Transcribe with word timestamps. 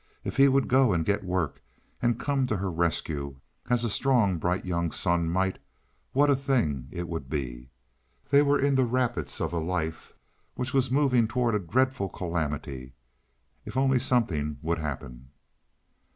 If 0.23 0.37
he 0.37 0.47
would 0.47 0.67
go 0.67 0.93
and 0.93 1.05
get 1.05 1.23
work, 1.23 1.61
and 2.01 2.19
come 2.19 2.47
to 2.47 2.57
her 2.57 2.71
rescue, 2.71 3.35
as 3.69 3.83
a 3.83 3.87
strong 3.91 4.39
bright 4.39 4.65
young 4.65 4.89
son 4.91 5.29
might, 5.29 5.59
what 6.11 6.27
a 6.27 6.35
thing 6.35 6.87
it 6.89 7.07
would 7.07 7.29
be! 7.29 7.69
They 8.31 8.41
were 8.41 8.57
in 8.57 8.73
the 8.73 8.83
rapids 8.83 9.39
of 9.39 9.53
a 9.53 9.59
life 9.59 10.13
which 10.55 10.73
was 10.73 10.89
moving 10.89 11.27
toward 11.27 11.53
a 11.53 11.59
dreadful 11.59 12.09
calamity. 12.09 12.93
If 13.63 13.77
only 13.77 13.99
something 13.99 14.57
would 14.63 14.79
happen. 14.79 15.29